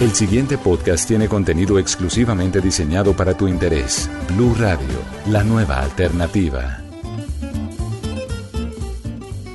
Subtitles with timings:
[0.00, 4.08] El siguiente podcast tiene contenido exclusivamente diseñado para tu interés.
[4.28, 4.86] Blue Radio,
[5.26, 6.84] la nueva alternativa.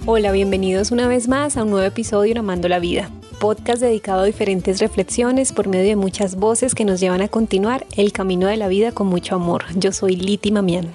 [0.05, 3.09] Hola, bienvenidos una vez más a un nuevo episodio de Amando la Vida,
[3.39, 7.85] podcast dedicado a diferentes reflexiones por medio de muchas voces que nos llevan a continuar
[7.95, 9.63] el camino de la vida con mucho amor.
[9.77, 10.91] Yo soy Liti Mamián.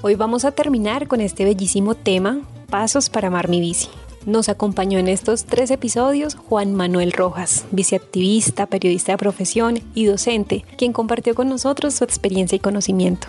[0.00, 2.38] Hoy vamos a terminar con este bellísimo tema,
[2.70, 3.88] Pasos para amar mi bici.
[4.26, 10.64] Nos acompañó en estos tres episodios Juan Manuel Rojas, viceactivista, periodista de profesión y docente,
[10.76, 13.28] quien compartió con nosotros su experiencia y conocimiento.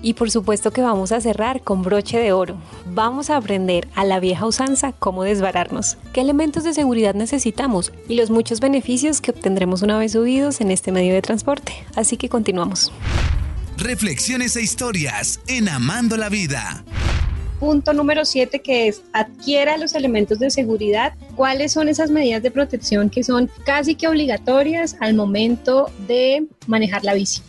[0.00, 2.56] Y por supuesto que vamos a cerrar con broche de oro.
[2.86, 8.14] Vamos a aprender a la vieja usanza cómo desbararnos, qué elementos de seguridad necesitamos y
[8.14, 11.74] los muchos beneficios que obtendremos una vez subidos en este medio de transporte.
[11.94, 12.90] Así que continuamos.
[13.76, 16.82] Reflexiones e historias en Amando la Vida
[17.62, 21.14] punto número 7 que es adquiera los elementos de seguridad.
[21.36, 27.04] ¿Cuáles son esas medidas de protección que son casi que obligatorias al momento de manejar
[27.04, 27.40] la bici?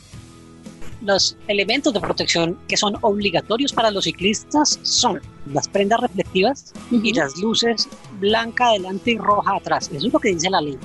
[1.02, 5.20] Los elementos de protección que son obligatorios para los ciclistas son
[5.52, 9.90] las prendas reflectivas y las luces blanca adelante y roja atrás.
[9.92, 10.78] Eso es lo que dice la ley.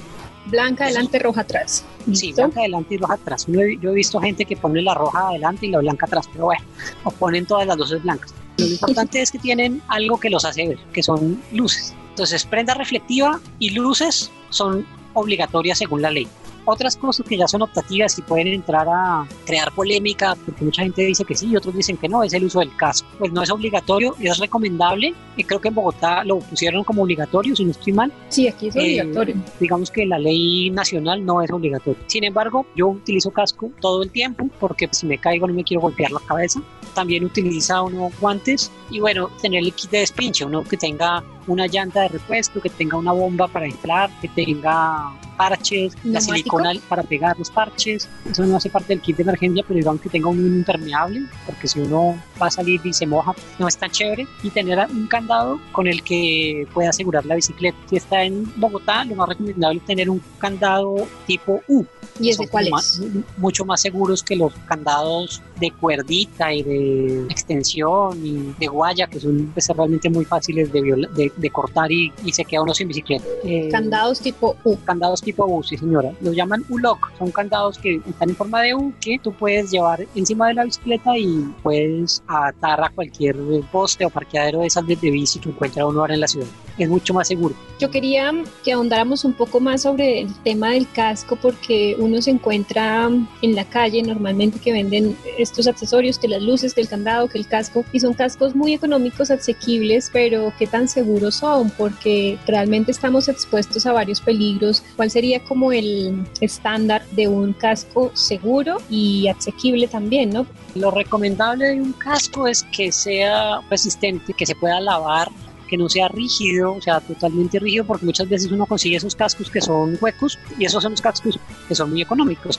[0.47, 1.85] Blanca adelante, roja atrás.
[2.15, 3.47] Sí, blanca adelante y roja atrás.
[3.47, 6.65] Yo he, visto gente que pone la roja adelante y la blanca atrás, pero bueno,
[7.05, 8.33] o ponen todas las luces blancas.
[8.59, 11.95] Lo importante es que tienen algo que los hace ver, que son luces.
[12.11, 16.29] Entonces, prenda reflectiva y luces son obligatorias según la ley
[16.69, 21.03] otras cosas que ya son optativas y pueden entrar a crear polémica, porque mucha gente
[21.03, 23.09] dice que sí y otros dicen que no, es el uso del casco.
[23.19, 25.15] Pues no es obligatorio, es recomendable.
[25.37, 28.13] Y creo que en Bogotá lo pusieron como obligatorio, si no estoy mal.
[28.29, 29.37] Sí, aquí es eh, obligatorio.
[29.59, 31.99] Digamos que la ley nacional no es obligatorio.
[32.07, 35.81] Sin embargo, yo utilizo casco todo el tiempo porque si me caigo no me quiero
[35.81, 36.61] golpear la cabeza.
[36.95, 41.67] También utiliza uno guantes y bueno, tener el kit de despinche, uno que tenga una
[41.67, 47.03] llanta de repuesto, que tenga una bomba para inflar, que tenga parches, la silicona para
[47.03, 48.09] pegar los parches.
[48.31, 51.69] Eso no hace parte del kit de emergencia, pero digamos que tenga un impermeable, porque
[51.69, 54.27] si uno va a salir y se moja, no es tan chévere.
[54.43, 57.79] Y tener un candado con el que pueda asegurar la bicicleta.
[57.89, 61.85] Si está en Bogotá, lo más recomendable es tener un candado tipo U.
[62.21, 63.01] ¿Y ese cuál es?
[63.37, 69.21] mucho más seguros que los candados de cuerdita y de extensión y de guaya, que
[69.21, 73.25] son pues, realmente muy fáciles de, de, cortar y, y, se queda uno sin bicicleta.
[73.45, 74.77] Eh, candados tipo U.
[74.85, 76.13] Candados tipo U, sí señora.
[76.21, 77.11] Los llaman U-Lock.
[77.19, 80.65] Son candados que están en forma de U que tú puedes llevar encima de la
[80.65, 83.37] bicicleta y puedes atar a cualquier
[83.71, 86.49] poste o parqueadero de esas de bici que encuentra uno ahora en la ciudad.
[86.79, 87.55] Es mucho más seguro.
[87.79, 88.33] Yo quería
[88.65, 93.09] que ahondáramos un poco más sobre el tema del casco porque uno se encuentra
[93.43, 97.39] en la calle normalmente que venden estos accesorios, que las luces, que el candado, que
[97.39, 102.91] el casco, y son cascos muy económicos, asequibles, pero qué tan seguros son, porque realmente
[102.91, 104.83] estamos expuestos a varios peligros.
[104.97, 110.47] ¿Cuál sería como el estándar de un casco seguro y asequible también, no?
[110.75, 115.29] Lo recomendable de un casco es que sea resistente, que se pueda lavar
[115.69, 119.51] que no sea rígido, o sea, totalmente rígido, porque muchas veces uno consigue esos cascos
[119.51, 122.59] que son huecos y esos son los cascos que son muy económicos.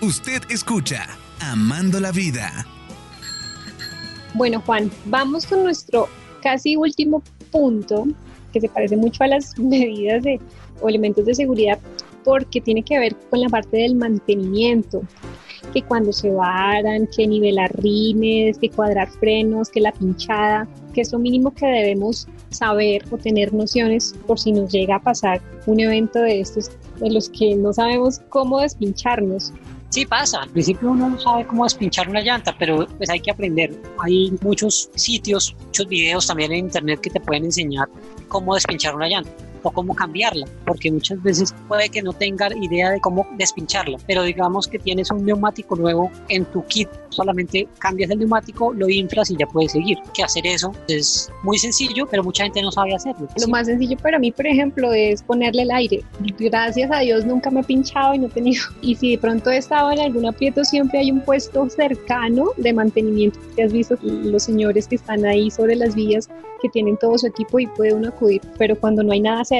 [0.00, 1.08] Usted escucha
[1.40, 2.66] Amando la Vida.
[4.34, 6.08] Bueno, Juan, vamos con nuestro
[6.42, 8.06] casi último punto,
[8.52, 10.40] que se parece mucho a las medidas de,
[10.80, 11.78] o elementos de seguridad,
[12.24, 15.02] porque tiene que ver con la parte del mantenimiento
[15.72, 21.12] que cuando se varan, que nivelar rines, que cuadrar frenos, que la pinchada, que es
[21.12, 25.80] lo mínimo que debemos saber o tener nociones por si nos llega a pasar un
[25.80, 26.70] evento de estos
[27.00, 29.52] de los que no sabemos cómo despincharnos.
[29.90, 33.30] Sí pasa, al principio uno no sabe cómo despinchar una llanta, pero pues hay que
[33.30, 33.74] aprender.
[33.98, 37.88] Hay muchos sitios, muchos videos también en internet que te pueden enseñar
[38.28, 42.90] cómo despinchar una llanta o cómo cambiarla, porque muchas veces puede que no tenga idea
[42.90, 48.10] de cómo despincharla, pero digamos que tienes un neumático nuevo en tu kit, solamente cambias
[48.10, 49.98] el neumático, lo inflas y ya puedes seguir.
[50.14, 53.28] Que hacer eso es muy sencillo, pero mucha gente no sabe hacerlo.
[53.40, 56.02] Lo más sencillo para mí, por ejemplo, es ponerle el aire.
[56.38, 58.62] Gracias a Dios nunca me he pinchado y no he tenido.
[58.80, 62.72] Y si de pronto he estado en algún aprieto, siempre hay un puesto cercano de
[62.72, 63.38] mantenimiento.
[63.54, 66.28] Que has visto los señores que están ahí sobre las vías
[66.60, 69.57] que tienen todo su equipo y puede uno acudir, pero cuando no hay nada cerca.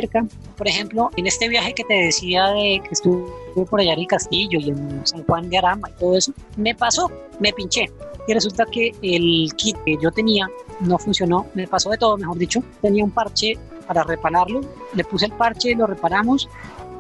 [0.57, 3.25] Por ejemplo, en este viaje que te decía de que estuve
[3.69, 6.75] por allá en el Castillo y en San Juan de Arama y todo eso, me
[6.75, 7.11] pasó,
[7.41, 7.91] me pinché.
[8.27, 10.49] Y resulta que el kit que yo tenía
[10.81, 12.63] no funcionó, me pasó de todo, mejor dicho.
[12.83, 14.61] Tenía un parche para repararlo,
[14.95, 16.49] le puse el parche, lo reparamos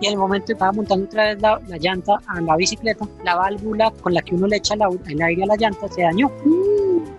[0.01, 3.37] y en el momento que estaba montando otra vez la, llanta a la bicicleta, la
[3.37, 6.31] válvula con la que uno le echa el aire a la llanta se dañó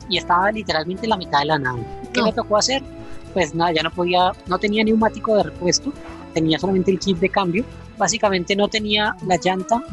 [0.08, 1.86] y estaba literalmente en la mitad de la nave.
[2.14, 2.82] ¿Qué me tocó hacer?
[3.34, 5.94] Pues nada, ya no podía, no tenía neumático de repuesto
[6.34, 7.66] tenía solamente el kit de cambio.
[7.98, 9.84] Básicamente no tenía la llanta,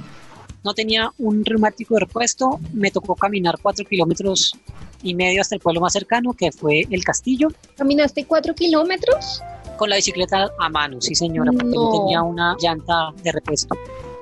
[0.64, 4.54] no tenía un reumático de repuesto, me tocó caminar cuatro kilómetros
[5.02, 7.48] y medio hasta el pueblo más cercano, que fue el Castillo.
[7.76, 9.42] ¿Caminaste cuatro kilómetros?
[9.76, 11.98] Con la bicicleta a mano, sí señora, porque no, No.
[12.00, 13.76] tenía una llanta de repuesto.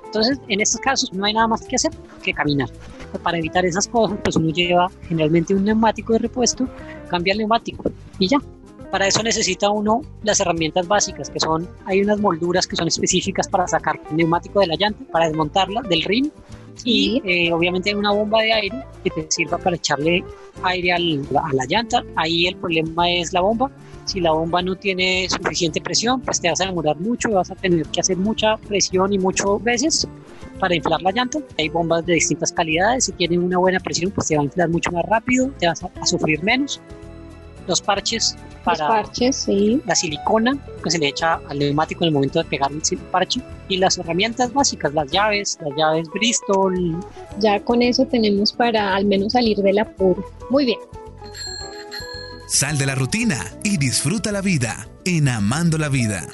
[0.06, 2.69] Entonces, en estos casos no hay nada más que hacer que caminar.
[3.22, 6.69] Para evitar esas cosas, pues uno lleva generalmente un neumático de repuesto,
[7.08, 7.84] cambia el neumático
[8.19, 8.38] y ya.
[8.90, 13.48] Para eso necesita uno las herramientas básicas, que son, hay unas molduras que son específicas
[13.48, 16.32] para sacar el neumático de la llanta, para desmontarla del rin.
[16.84, 20.25] Y eh, obviamente hay una bomba de aire que te sirva para echarle
[20.64, 22.04] aire al- a la llanta.
[22.16, 23.70] Ahí el problema es la bomba.
[24.06, 27.54] Si la bomba no tiene suficiente presión, pues te vas a demorar mucho vas a
[27.54, 30.06] tener que hacer mucha presión y muchas veces
[30.60, 31.38] para inflar la llanta.
[31.58, 33.04] Hay bombas de distintas calidades.
[33.06, 35.82] Si tienen una buena presión, pues te va a inflar mucho más rápido, te vas
[35.84, 36.80] a, a sufrir menos.
[37.66, 39.81] Los parches Los para parches, sí.
[39.87, 43.40] la silicona que se le echa al neumático en el momento de pegar el parche
[43.69, 47.00] y las herramientas básicas, las llaves, las llaves Bristol,
[47.38, 50.25] Ya con eso tenemos para al menos salir del apuro.
[50.50, 50.78] Muy bien.
[52.46, 56.26] Sal de la rutina y disfruta la vida en Amando la Vida.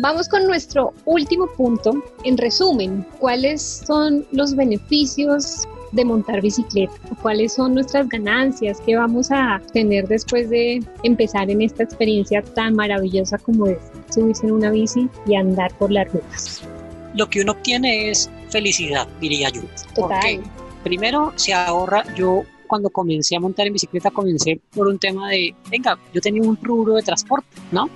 [0.00, 1.94] Vamos con nuestro último punto.
[2.24, 6.94] En resumen, ¿cuáles son los beneficios de montar bicicleta?
[7.22, 12.74] ¿Cuáles son nuestras ganancias que vamos a tener después de empezar en esta experiencia tan
[12.74, 13.78] maravillosa como es
[14.10, 16.62] subirse en una bici y andar por las rutas?
[17.16, 19.62] lo que uno obtiene es felicidad, diría yo.
[19.94, 20.20] Total.
[20.20, 20.42] Porque
[20.84, 25.54] primero se ahorra, yo cuando comencé a montar en bicicleta comencé por un tema de,
[25.70, 27.88] venga, yo tenía un rubro de transporte, ¿no?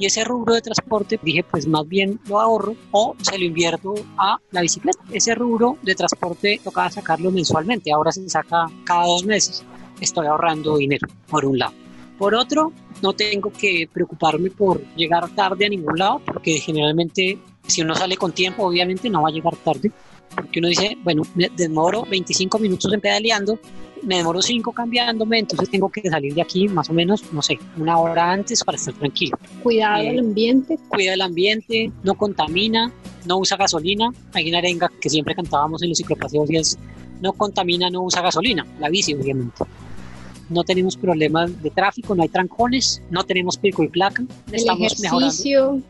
[0.00, 3.94] Y ese rubro de transporte dije, pues más bien lo ahorro o se lo invierto
[4.16, 4.98] a la bicicleta.
[5.12, 9.62] Ese rubro de transporte tocaba sacarlo mensualmente, ahora se saca cada dos meses.
[10.00, 11.74] Estoy ahorrando dinero, por un lado.
[12.18, 17.82] Por otro, no tengo que preocuparme por llegar tarde a ningún lado, porque generalmente si
[17.82, 19.92] uno sale con tiempo, obviamente no va a llegar tarde,
[20.34, 23.58] porque uno dice, bueno, me demoro 25 minutos en pedaleando,
[24.02, 27.58] me demoro 5 cambiándome, entonces tengo que salir de aquí más o menos, no sé,
[27.76, 29.38] una hora antes para estar tranquilo.
[29.62, 30.78] Cuidado Eh, al ambiente.
[30.88, 32.92] Cuida el ambiente, no contamina,
[33.26, 34.10] no usa gasolina.
[34.32, 36.78] Hay una arenga que siempre cantábamos en los ciclopaseos y es,
[37.20, 39.64] no contamina, no usa gasolina, la bici obviamente.
[40.48, 45.00] No tenemos problemas de tráfico, no hay trancones, no tenemos pico y placa, El estamos
[45.00, 45.82] mejorando ejercicio.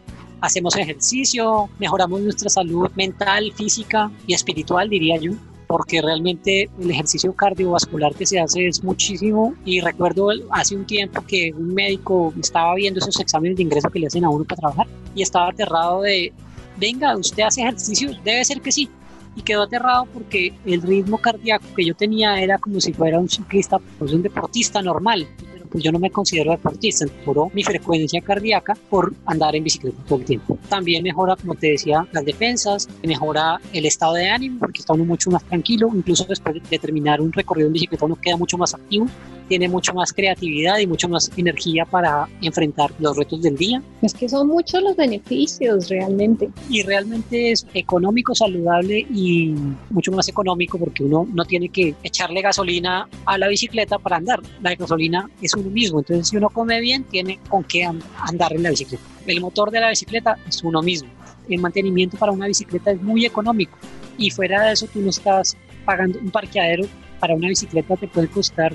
[0.43, 5.33] hacemos ejercicio, mejoramos nuestra salud mental, física y espiritual, diría yo,
[5.71, 9.55] porque realmente el ejercicio cardiovascular que se hace es muchísimo.
[9.65, 14.01] Y recuerdo hace un tiempo que un médico estaba viendo esos exámenes de ingreso que
[14.01, 16.33] le hacen a uno para trabajar y estaba aterrado de,
[16.77, 18.91] venga, usted hace ejercicio, debe ser que sí.
[19.37, 23.29] Y quedó aterrado porque el ritmo cardíaco que yo tenía era como si fuera un
[23.29, 25.29] ciclista, pues un deportista normal.
[25.71, 30.19] Pues yo no me considero deportista, mejoró mi frecuencia cardíaca por andar en bicicleta todo
[30.19, 30.59] el tiempo.
[30.69, 35.05] También mejora, como te decía, las defensas, mejora el estado de ánimo porque está uno
[35.05, 38.75] mucho más tranquilo, incluso después de terminar un recorrido en bicicleta uno queda mucho más
[38.75, 39.07] activo,
[39.51, 44.15] tiene mucho más creatividad y mucho más energía para enfrentar los retos del día Es
[44.15, 46.49] que son muchos los beneficios realmente.
[46.69, 49.53] y realmente es económico, saludable y
[49.91, 54.39] mucho más económico porque uno no tiene que echarle gasolina a la bicicleta para andar.
[54.63, 58.53] La gasolina es uno mismo, entonces si uno come bien tiene con qué an- andar
[58.53, 59.03] en la bicicleta.
[59.27, 61.09] El motor de la bicicleta es uno mismo.
[61.49, 63.77] El mantenimiento para una bicicleta es muy económico
[64.17, 66.85] y fuera de eso tú no estás pagando un parqueadero
[67.19, 68.73] para una bicicleta te puede costar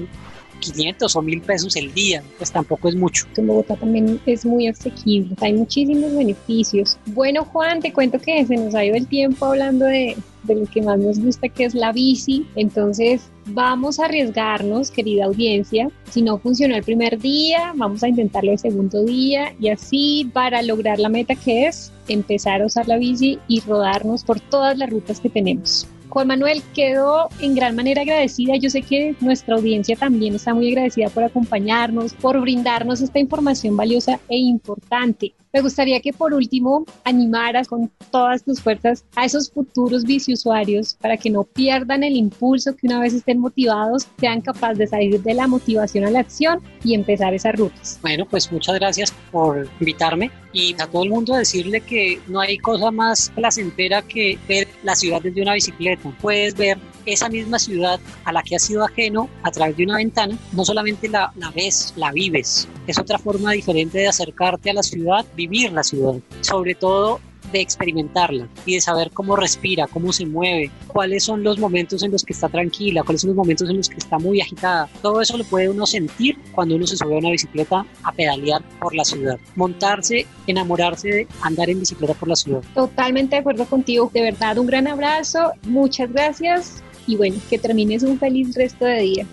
[0.60, 3.26] 500 o 1000 pesos el día, pues tampoco es mucho.
[3.38, 6.98] En Bogotá también es muy asequible, hay muchísimos beneficios.
[7.08, 10.66] Bueno, Juan, te cuento que se nos ha ido el tiempo hablando de, de lo
[10.66, 12.46] que más nos gusta, que es la bici.
[12.56, 15.90] Entonces, vamos a arriesgarnos, querida audiencia.
[16.10, 20.62] Si no funcionó el primer día, vamos a intentarlo el segundo día y así para
[20.62, 24.90] lograr la meta que es empezar a usar la bici y rodarnos por todas las
[24.90, 25.88] rutas que tenemos.
[26.16, 28.56] Juan Manuel, quedo en gran manera agradecida.
[28.56, 33.76] Yo sé que nuestra audiencia también está muy agradecida por acompañarnos, por brindarnos esta información
[33.76, 35.34] valiosa e importante.
[35.52, 41.16] Me gustaría que por último animaras con todas tus fuerzas a esos futuros biciusuarios para
[41.16, 45.34] que no pierdan el impulso, que una vez estén motivados, sean capaces de salir de
[45.34, 48.00] la motivación a la acción y empezar esas rutas.
[48.02, 52.58] Bueno, pues muchas gracias por invitarme y a todo el mundo decirle que no hay
[52.58, 56.10] cosa más placentera que ver la ciudad desde una bicicleta.
[56.22, 59.98] Puedes ver esa misma ciudad a la que has sido ajeno a través de una
[59.98, 62.68] ventana, no solamente la, la ves, la vives.
[62.88, 66.16] Es otra forma diferente de acercarte a la ciudad, vivir la ciudad.
[66.42, 67.20] Sobre todo
[67.56, 72.12] de experimentarla y de saber cómo respira, cómo se mueve, cuáles son los momentos en
[72.12, 74.90] los que está tranquila, cuáles son los momentos en los que está muy agitada.
[75.02, 78.62] Todo eso lo puede uno sentir cuando uno se sube a una bicicleta a pedalear
[78.80, 79.40] por la ciudad.
[79.56, 82.62] Montarse, enamorarse de andar en bicicleta por la ciudad.
[82.74, 84.12] Totalmente de acuerdo contigo.
[84.14, 85.52] De verdad, un gran abrazo.
[85.64, 89.28] Muchas gracias y bueno, que termines un feliz resto de día.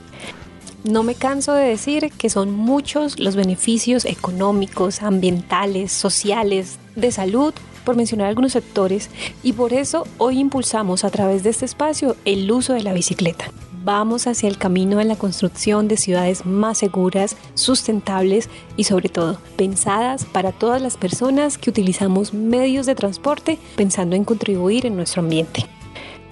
[0.85, 7.55] No me canso de decir que son muchos los beneficios económicos, ambientales, sociales, de salud,
[7.85, 9.11] por mencionar algunos sectores,
[9.43, 13.51] y por eso hoy impulsamos a través de este espacio el uso de la bicicleta.
[13.85, 19.39] Vamos hacia el camino de la construcción de ciudades más seguras, sustentables y sobre todo
[19.57, 25.21] pensadas para todas las personas que utilizamos medios de transporte pensando en contribuir en nuestro
[25.21, 25.67] ambiente.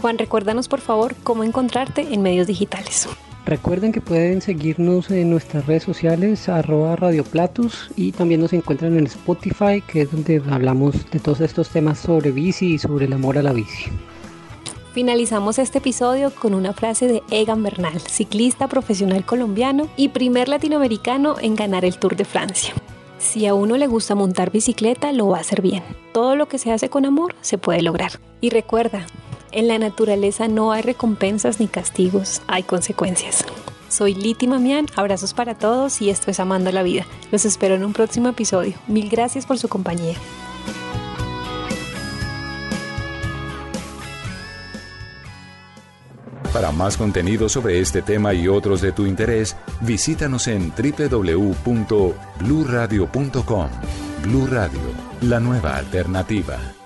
[0.01, 3.09] Juan, recuérdanos por favor cómo encontrarte en medios digitales.
[3.47, 9.07] Recuerden que pueden seguirnos en nuestras redes sociales, arroba radioplatus, y también nos encuentran en
[9.07, 13.39] Spotify, que es donde hablamos de todos estos temas sobre bici y sobre el amor
[13.39, 13.91] a la bici.
[14.93, 21.37] Finalizamos este episodio con una frase de Egan Bernal, ciclista profesional colombiano y primer latinoamericano
[21.41, 22.75] en ganar el Tour de Francia.
[23.19, 25.83] Si a uno le gusta montar bicicleta, lo va a hacer bien.
[26.13, 28.13] Todo lo que se hace con amor se puede lograr.
[28.41, 29.07] Y recuerda,
[29.53, 33.45] en la naturaleza no hay recompensas ni castigos, hay consecuencias.
[33.89, 37.07] Soy Liti Mamián, abrazos para todos y esto es Amando la Vida.
[37.33, 38.75] Los espero en un próximo episodio.
[38.87, 40.15] Mil gracias por su compañía.
[46.53, 53.69] Para más contenido sobre este tema y otros de tu interés, visítanos en www.bluradio.com.
[54.23, 54.81] Blu Radio,
[55.23, 56.80] la nueva alternativa.